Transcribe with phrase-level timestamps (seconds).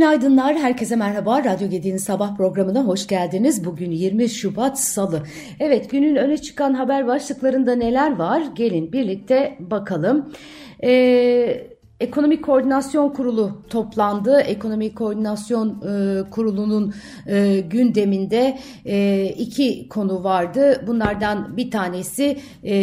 [0.00, 1.44] Günaydınlar, herkese merhaba.
[1.44, 3.64] Radyo Gedi'nin sabah programına hoş geldiniz.
[3.64, 5.22] Bugün 20 Şubat Salı.
[5.58, 8.42] Evet, günün öne çıkan haber başlıklarında neler var?
[8.54, 10.32] Gelin birlikte bakalım.
[10.84, 11.66] Ee,
[12.00, 14.40] Ekonomik Koordinasyon Kurulu toplandı.
[14.40, 16.94] Ekonomik Koordinasyon e, Kurulu'nun
[17.26, 20.84] e, gündeminde e, iki konu vardı.
[20.86, 22.74] Bunlardan bir tanesi e,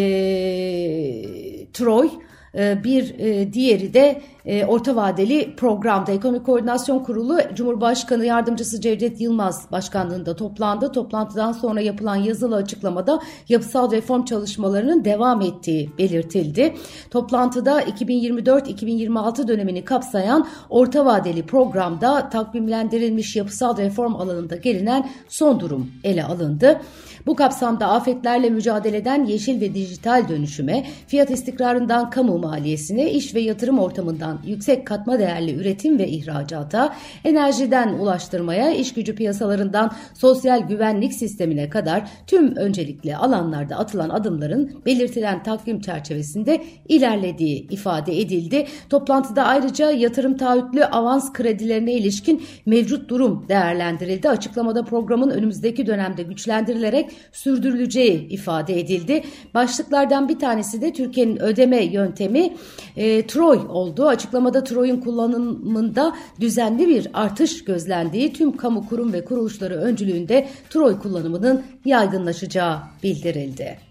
[1.74, 2.10] Troy,
[2.58, 9.22] e, bir e, diğeri de e, orta vadeli programda Ekonomik Koordinasyon Kurulu Cumhurbaşkanı Yardımcısı Cevdet
[9.22, 10.92] Yılmaz başkanlığında toplandı.
[10.92, 16.76] Toplantıdan sonra yapılan yazılı açıklamada yapısal reform çalışmalarının devam ettiği belirtildi.
[17.12, 26.24] Toplantıda 2024-2026 dönemini kapsayan orta vadeli programda takvimlendirilmiş yapısal reform alanında gelinen son durum ele
[26.24, 26.82] alındı.
[27.28, 33.80] Bu kapsamda afetlerle mücadeleden yeşil ve dijital dönüşüme, fiyat istikrarından kamu maliyesine, iş ve yatırım
[33.80, 41.70] ortamından yüksek katma değerli üretim ve ihracata, enerjiden ulaştırmaya, iş gücü piyasalarından sosyal güvenlik sistemine
[41.70, 48.68] kadar tüm öncelikli alanlarda atılan adımların belirtilen takvim çerçevesinde ilerlediği ifade edildi.
[48.90, 54.30] Toplantıda ayrıca yatırım taahhütlü avans kredilerine ilişkin mevcut durum değerlendirildi.
[54.30, 59.24] Açıklamada programın önümüzdeki dönemde güçlendirilerek sürdürüleceği ifade edildi.
[59.54, 62.54] Başlıklardan bir tanesi de Türkiye'nin ödeme yöntemi
[62.96, 69.26] e, Troy olduğu açık Açıklamada Troy'un kullanımında düzenli bir artış gözlendiği tüm kamu kurum ve
[69.26, 73.87] kuruluşları öncülüğünde Troy kullanımının yaygınlaşacağı bildirildi.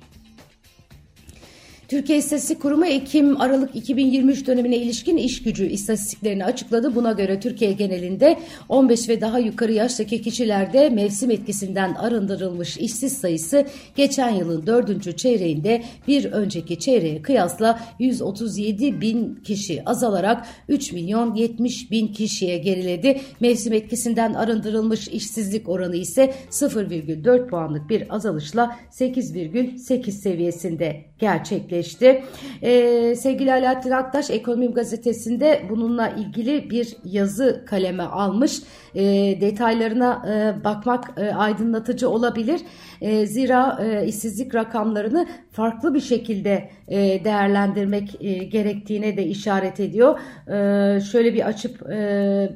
[1.88, 6.94] Türkiye İstatistik Kurumu Ekim-Aralık 2023 dönemine ilişkin iş gücü istatistiklerini açıkladı.
[6.94, 13.66] Buna göre Türkiye genelinde 15 ve daha yukarı yaştaki kişilerde mevsim etkisinden arındırılmış işsiz sayısı
[13.96, 21.90] geçen yılın dördüncü çeyreğinde bir önceki çeyreğe kıyasla 137 bin kişi azalarak 3 milyon 70
[21.90, 23.20] bin kişiye geriledi.
[23.40, 32.24] Mevsim etkisinden arındırılmış işsizlik oranı ise 0,4 puanlık bir azalışla 8,8 seviyesinde gerçekleşti.
[32.62, 38.62] Ee, sevgili Alaaddin Aktaş Ekonomi Gazetesi'nde bununla ilgili bir yazı kaleme almış.
[38.94, 39.02] Ee,
[39.40, 42.60] detaylarına e, bakmak e, aydınlatıcı olabilir.
[43.00, 50.18] E, zira e, işsizlik rakamlarını farklı bir şekilde e, değerlendirmek e, gerektiğine de işaret ediyor.
[50.48, 52.50] E, şöyle bir açıp e,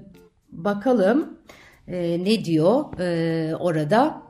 [0.52, 1.38] bakalım
[1.88, 4.29] e, ne diyor e, orada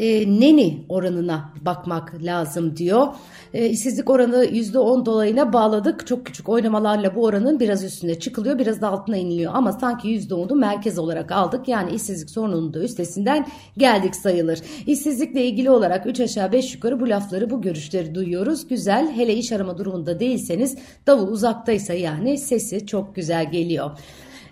[0.00, 3.06] e, neni oranına bakmak lazım diyor.
[3.54, 6.06] E, işsizlik oranı %10 dolayına bağladık.
[6.06, 8.58] Çok küçük oynamalarla bu oranın biraz üstüne çıkılıyor.
[8.58, 11.68] Biraz da altına iniliyor ama sanki %10'u merkez olarak aldık.
[11.68, 13.46] Yani işsizlik sorununun da üstesinden
[13.76, 14.60] geldik sayılır.
[14.86, 18.68] İşsizlikle ilgili olarak 3 aşağı 5 yukarı bu lafları bu görüşleri duyuyoruz.
[18.68, 23.90] Güzel hele iş arama durumunda değilseniz davul uzaktaysa yani sesi çok güzel geliyor.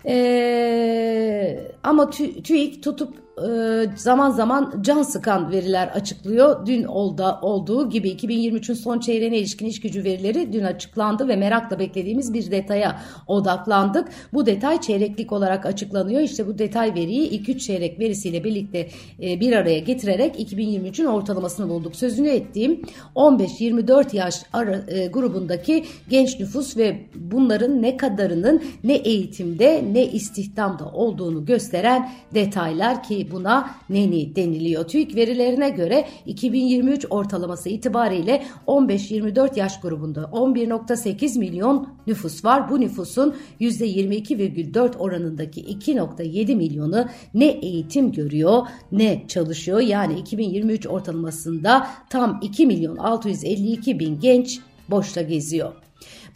[0.05, 6.65] Ee, ama TÜİK tutup e, zaman zaman can sıkan veriler açıklıyor.
[6.65, 11.79] Dün olda, olduğu gibi 2023'ün son çeyreğine ilişkin iş gücü verileri dün açıklandı ve merakla
[11.79, 14.07] beklediğimiz bir detaya odaklandık.
[14.33, 16.21] Bu detay çeyreklik olarak açıklanıyor.
[16.21, 18.87] İşte bu detay veriyi 2-3 çeyrek verisiyle birlikte
[19.21, 21.95] e, bir araya getirerek 2023'ün ortalamasını bulduk.
[21.95, 22.81] Sözünü ettiğim
[23.15, 30.85] 15-24 yaş ara, e, grubundaki genç nüfus ve bunların ne kadarının ne eğitimde ne istihdamda
[30.85, 34.87] olduğunu gösteren detaylar ki buna neni deniliyor.
[34.87, 42.69] TÜİK verilerine göre 2023 ortalaması itibariyle 15-24 yaş grubunda 11.8 milyon nüfus var.
[42.69, 49.79] Bu nüfusun %22,4 oranındaki 2.7 milyonu ne eğitim görüyor ne çalışıyor.
[49.79, 54.59] Yani 2023 ortalamasında tam 2 milyon 652 bin genç
[54.89, 55.88] boşta geziyor.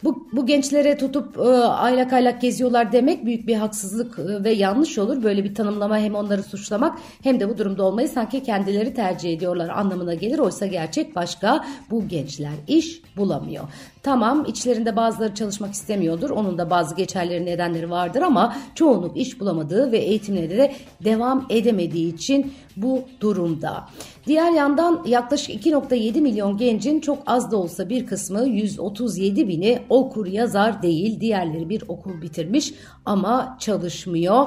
[0.04, 4.98] Bu, bu gençlere tutup e, aylak aylak geziyorlar demek büyük bir haksızlık e, ve yanlış
[4.98, 5.22] olur.
[5.22, 9.68] Böyle bir tanımlama hem onları suçlamak hem de bu durumda olmayı sanki kendileri tercih ediyorlar
[9.68, 10.38] anlamına gelir.
[10.38, 13.64] Oysa gerçek başka bu gençler iş bulamıyor.
[14.04, 16.30] Tamam içlerinde bazıları çalışmak istemiyordur.
[16.30, 20.72] Onun da bazı geçerleri nedenleri vardır ama çoğunluk iş bulamadığı ve eğitimleri de
[21.04, 23.88] devam edemediği için bu durumda.
[24.26, 30.26] Diğer yandan yaklaşık 2.7 milyon gencin çok az da olsa bir kısmı 137 bini okur
[30.26, 31.20] yazar değil.
[31.20, 32.74] Diğerleri bir okul bitirmiş
[33.04, 34.46] ama çalışmıyor.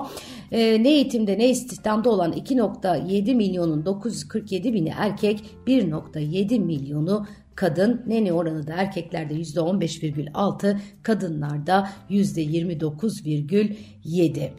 [0.52, 7.26] Ee, ne eğitimde ne istihdamda olan 2.7 milyonun 947 bini erkek 1.7 milyonu
[7.58, 14.52] kadın nene oranı da erkeklerde %15,6 kadınlarda %29,7.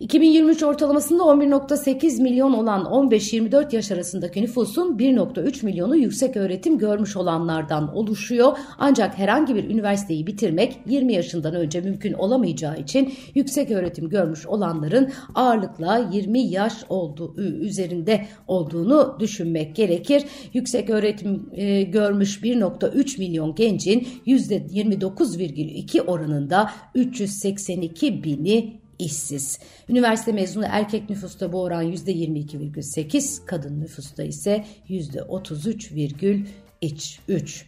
[0.00, 7.96] 2023 ortalamasında 11.8 milyon olan 15-24 yaş arasındaki nüfusun 1.3 milyonu yüksek öğretim görmüş olanlardan
[7.96, 8.56] oluşuyor.
[8.78, 15.12] Ancak herhangi bir üniversiteyi bitirmek 20 yaşından önce mümkün olamayacağı için yüksek öğretim görmüş olanların
[15.34, 20.24] ağırlıkla 20 yaş olduğu üzerinde olduğunu düşünmek gerekir.
[20.52, 29.58] Yüksek öğretim e, görmüş 1.3 milyon gencin %29,2 oranında 382 bini işsiz.
[29.88, 37.64] Üniversite mezunu erkek nüfusta bu oran %22,8, kadın nüfusta ise %33,3.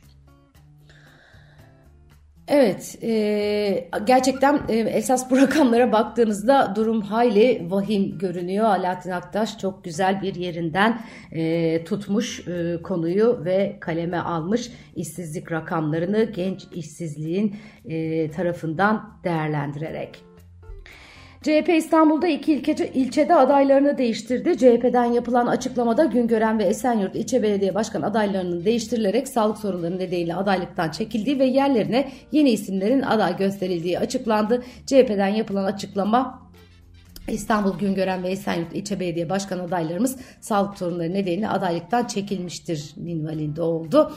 [2.49, 8.65] Evet, e, gerçekten e, esas bu rakamlara baktığınızda durum hayli vahim görünüyor.
[8.65, 11.01] Alaaddin Aktaş çok güzel bir yerinden
[11.33, 20.32] e, tutmuş e, konuyu ve kaleme almış işsizlik rakamlarını genç işsizliğin e, tarafından değerlendirerek.
[21.43, 24.59] CHP İstanbul'da iki ilçe, ilçede adaylarını değiştirdi.
[24.59, 30.91] CHP'den yapılan açıklamada Güngören ve Esenyurt ilçe belediye başkan adaylarının değiştirilerek sağlık sorunları nedeniyle adaylıktan
[30.91, 34.63] çekildiği ve yerlerine yeni isimlerin aday gösterildiği açıklandı.
[34.87, 36.43] CHP'den yapılan açıklama
[37.29, 44.13] İstanbul Güngören ve Esenyurt ilçe belediye başkan adaylarımız sağlık sorunları nedeniyle adaylıktan çekilmiştir minvalinde oldu.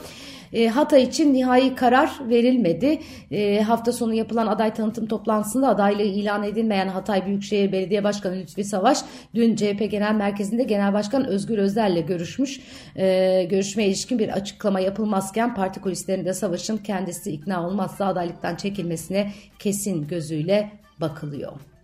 [0.54, 3.00] E, Hatay için nihai karar verilmedi.
[3.32, 8.64] E, hafta sonu yapılan aday tanıtım toplantısında adaylığı ilan edilmeyen Hatay Büyükşehir Belediye Başkanı Lütfi
[8.64, 8.98] Savaş
[9.36, 12.60] dün CHP Genel Merkezi'nde Genel Başkan Özgür Özler'le görüşmüş.
[12.96, 20.08] E, görüşmeye ilişkin bir açıklama yapılmazken parti kulislerinde Savaş'ın kendisi ikna olmazsa adaylıktan çekilmesine kesin
[20.08, 21.75] gözüyle bakılıyor.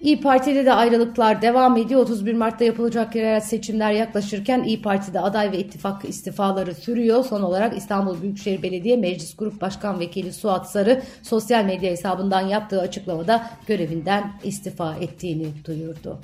[0.00, 2.00] İyi Parti'de de ayrılıklar devam ediyor.
[2.00, 7.24] 31 Mart'ta yapılacak yerel seçimler yaklaşırken İyi Parti'de aday ve ittifak istifaları sürüyor.
[7.24, 12.80] Son olarak İstanbul Büyükşehir Belediye Meclis Grup Başkan Vekili Suat Sarı sosyal medya hesabından yaptığı
[12.80, 16.18] açıklamada görevinden istifa ettiğini duyurdu.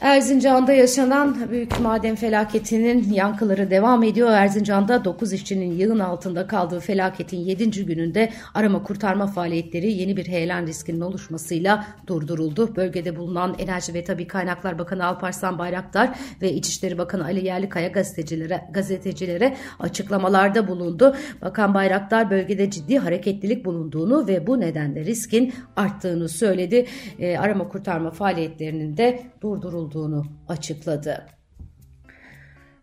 [0.00, 4.30] Erzincan'da yaşanan büyük maden felaketinin yankıları devam ediyor.
[4.30, 7.86] Erzincan'da 9 işçinin yığın altında kaldığı felaketin 7.
[7.86, 12.76] gününde arama kurtarma faaliyetleri yeni bir heyelan riskinin oluşmasıyla durduruldu.
[12.76, 16.10] Bölgede bulunan Enerji ve Tabi Kaynaklar Bakanı Alparslan Bayraktar
[16.42, 21.16] ve İçişleri Bakanı Ali Yerlikaya gazetecilere, gazetecilere açıklamalarda bulundu.
[21.42, 26.86] Bakan Bayraktar bölgede ciddi hareketlilik bulunduğunu ve bu nedenle riskin arttığını söyledi.
[27.18, 31.26] E, arama kurtarma faaliyetlerinin de durduruldu olduğunu açıkladı.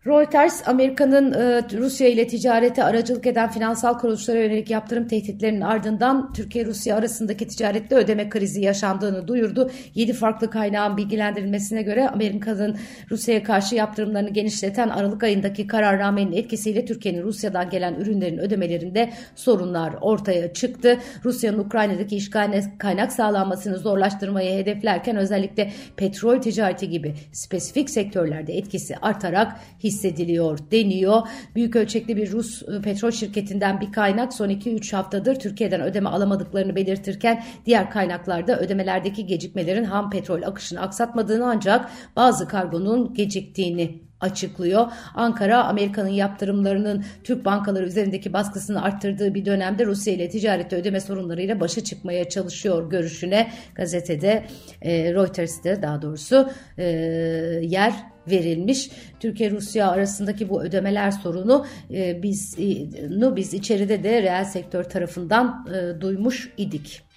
[0.08, 6.96] Reuters, Amerika'nın e, Rusya ile ticarete aracılık eden finansal kuruluşlara yönelik yaptırım tehditlerinin ardından Türkiye-Rusya
[6.96, 9.70] arasındaki ticarette ödeme krizi yaşandığını duyurdu.
[9.94, 12.78] 7 farklı kaynağın bilgilendirilmesine göre Amerika'nın
[13.10, 20.52] Rusya'ya karşı yaptırımlarını genişleten Aralık ayındaki kararnamenin etkisiyle Türkiye'nin Rusya'dan gelen ürünlerin ödemelerinde sorunlar ortaya
[20.52, 20.98] çıktı.
[21.24, 29.56] Rusya'nın Ukrayna'daki işgaline kaynak sağlanmasını zorlaştırmayı hedeflerken özellikle petrol ticareti gibi spesifik sektörlerde etkisi artarak
[29.98, 31.22] hissediliyor deniyor.
[31.54, 36.76] Büyük ölçekli bir Rus e, petrol şirketinden bir kaynak son 2-3 haftadır Türkiye'den ödeme alamadıklarını
[36.76, 44.86] belirtirken diğer kaynaklarda ödemelerdeki gecikmelerin ham petrol akışını aksatmadığını ancak bazı kargonun geciktiğini açıklıyor.
[45.14, 51.60] Ankara Amerika'nın yaptırımlarının Türk bankaları üzerindeki baskısını arttırdığı bir dönemde Rusya ile ticarette ödeme sorunlarıyla
[51.60, 54.44] başa çıkmaya çalışıyor görüşüne gazetede
[54.82, 56.84] e, Reuters'te daha doğrusu e,
[57.62, 57.92] yer
[58.30, 58.90] verilmiş.
[59.20, 65.66] Türkiye Rusya arasındaki bu ödemeler sorunu e, biz e, biz içeride de reel sektör tarafından
[65.74, 67.07] e, duymuş idik.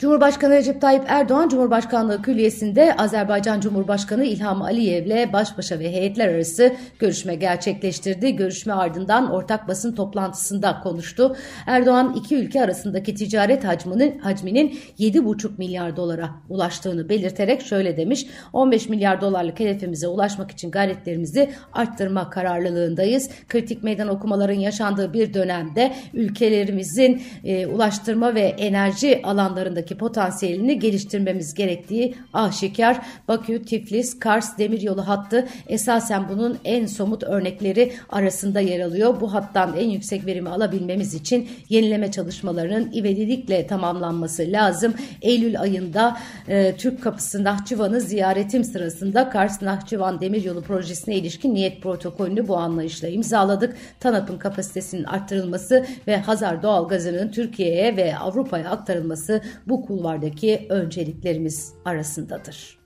[0.00, 6.72] Cumhurbaşkanı Recep Tayyip Erdoğan Cumhurbaşkanlığı Külliyesi'nde Azerbaycan Cumhurbaşkanı İlham Aliyev'le baş başa ve heyetler arası
[6.98, 8.36] görüşme gerçekleştirdi.
[8.36, 11.36] Görüşme ardından ortak basın toplantısında konuştu.
[11.66, 18.26] Erdoğan iki ülke arasındaki ticaret hacminin, hacminin 7,5 milyar dolara ulaştığını belirterek şöyle demiş.
[18.52, 23.30] 15 milyar dolarlık hedefimize ulaşmak için gayretlerimizi arttırma kararlılığındayız.
[23.48, 31.54] Kritik meydan okumaların yaşandığı bir dönemde ülkelerimizin e, ulaştırma ve enerji alanlarındaki alanındaki potansiyelini geliştirmemiz
[31.54, 33.00] gerektiği aşikar.
[33.28, 39.20] Bakü, Tiflis, Kars demiryolu hattı esasen bunun en somut örnekleri arasında yer alıyor.
[39.20, 44.94] Bu hattan en yüksek verimi alabilmemiz için yenileme çalışmalarının ivedilikle tamamlanması lazım.
[45.22, 46.16] Eylül ayında
[46.48, 53.08] e, Türk Kapısı Nahçıvan'ı ziyaretim sırasında Kars Nahçıvan demiryolu projesine ilişkin niyet protokolünü bu anlayışla
[53.08, 53.76] imzaladık.
[54.00, 62.80] TANAP'ın kapasitesinin arttırılması ve Hazar doğalgazının Türkiye'ye ve Avrupa'ya aktarılması bu kulvardaki önceliklerimiz arasındadır.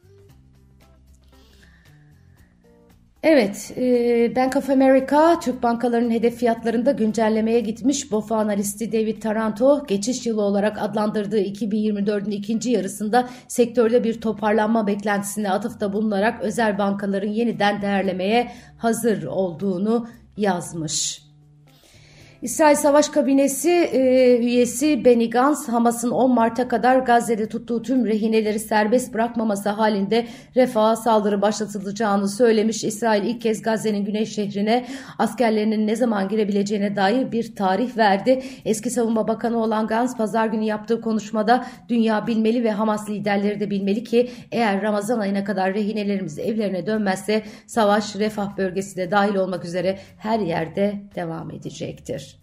[3.27, 8.13] Evet, e, Bank of America Türk bankalarının hedef fiyatlarında güncellemeye gitmiş.
[8.13, 15.51] BOFA analisti David Taranto geçiş yılı olarak adlandırdığı 2024'ün ikinci yarısında sektörde bir toparlanma beklentisine
[15.51, 21.24] atıfta bulunarak özel bankaların yeniden değerlemeye hazır olduğunu yazmış.
[22.45, 28.59] İsrail Savaş Kabinesi e, üyesi Benny Gantz, Hamas'ın 10 Mart'a kadar Gazze'de tuttuğu tüm rehineleri
[28.59, 32.85] serbest bırakmaması halinde refaha saldırı başlatılacağını söylemiş.
[32.85, 34.87] İsrail ilk kez Gazze'nin güney şehrine
[35.19, 38.43] askerlerinin ne zaman girebileceğine dair bir tarih verdi.
[38.65, 43.71] Eski Savunma Bakanı olan Gantz pazar günü yaptığı konuşmada dünya bilmeli ve Hamas liderleri de
[43.71, 49.65] bilmeli ki eğer Ramazan ayına kadar rehinelerimiz evlerine dönmezse savaş refah bölgesi de dahil olmak
[49.65, 52.34] üzere her yerde devam edecektir.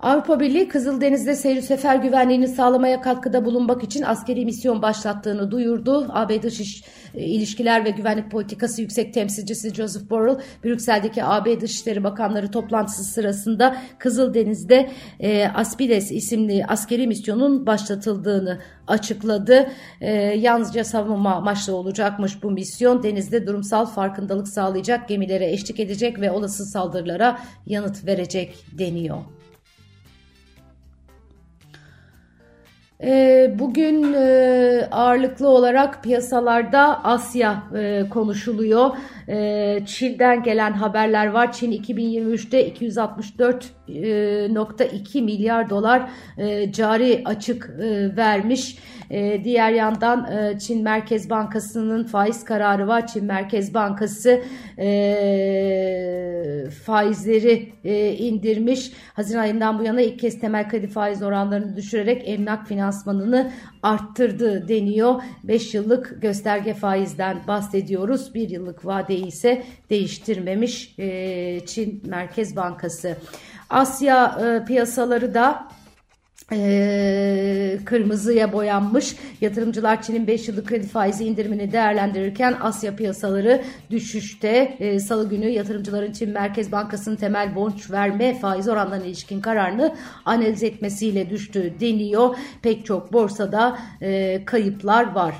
[0.00, 6.06] Avrupa Birliği Kızıldeniz'de seyir sefer güvenliğini sağlamaya katkıda bulunmak için askeri misyon başlattığını duyurdu.
[6.10, 6.82] AB Dış
[7.14, 13.76] e, İlişkiler ve Güvenlik Politikası Yüksek Temsilcisi Joseph Borrell, Brüksel'deki AB Dışişleri Bakanları toplantısı sırasında
[13.98, 14.90] Kızıldeniz'de
[15.20, 19.70] e, Aspides isimli askeri misyonun başlatıldığını açıkladı.
[20.00, 23.02] E, yalnızca savunma amaçlı olacakmış bu misyon.
[23.02, 29.37] Denizde durumsal farkındalık sağlayacak, gemilere eşlik edecek ve olası saldırılara yanıt verecek deniyor.
[33.58, 38.90] Bugün e, ağırlıklı olarak piyasalarda Asya e, konuşuluyor.
[39.30, 41.52] Ee, Çin'den gelen haberler var.
[41.52, 47.70] Çin 2023'te 264.2 milyar dolar e, cari açık
[48.16, 48.78] vermiş.
[49.44, 50.28] Diğer yandan
[50.58, 53.06] Çin Merkez Bankası'nın faiz kararı var.
[53.06, 54.40] Çin Merkez Bankası
[56.84, 57.72] faizleri
[58.18, 58.92] indirmiş.
[59.14, 63.52] Haziran ayından bu yana ilk kez temel kredi faiz oranlarını düşürerek emlak finansmanını
[63.82, 65.22] arttırdı deniyor.
[65.44, 68.34] 5 yıllık gösterge faizden bahsediyoruz.
[68.34, 70.96] 1 yıllık vadeyi ise değiştirmemiş
[71.66, 73.16] Çin Merkez Bankası.
[73.70, 75.68] Asya piyasaları da
[76.52, 79.16] e, kırmızıya boyanmış.
[79.40, 84.76] Yatırımcılar Çin'in 5 yıllık kredi faizi indirimini değerlendirirken Asya piyasaları düşüşte.
[84.80, 90.62] E, Salı günü yatırımcıların Çin Merkez Bankası'nın temel borç verme faiz oranlarına ilişkin kararını analiz
[90.62, 92.36] etmesiyle düştü deniyor.
[92.62, 95.34] Pek çok borsada e, kayıplar var.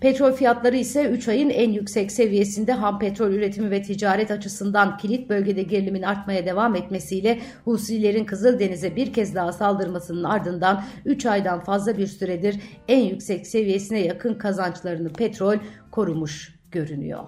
[0.00, 5.30] Petrol fiyatları ise 3 ayın en yüksek seviyesinde ham petrol üretimi ve ticaret açısından kilit
[5.30, 11.98] bölgede gerilimin artmaya devam etmesiyle Husilerin Kızıldeniz'e bir kez daha saldırmasının ardından 3 aydan fazla
[11.98, 15.56] bir süredir en yüksek seviyesine yakın kazançlarını petrol
[15.90, 17.24] korumuş görünüyor.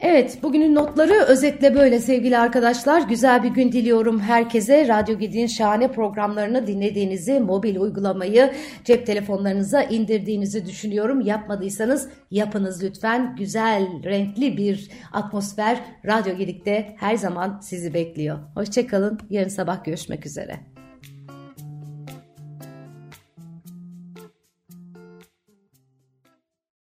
[0.00, 3.00] Evet bugünün notları özetle böyle sevgili arkadaşlar.
[3.08, 4.88] Güzel bir gün diliyorum herkese.
[4.88, 8.52] Radyo Gidin şahane programlarını dinlediğinizi, mobil uygulamayı
[8.84, 11.20] cep telefonlarınıza indirdiğinizi düşünüyorum.
[11.20, 13.36] Yapmadıysanız yapınız lütfen.
[13.36, 18.38] Güzel, renkli bir atmosfer Radyo Gidik'te her zaman sizi bekliyor.
[18.54, 19.18] Hoşçakalın.
[19.30, 20.75] Yarın sabah görüşmek üzere.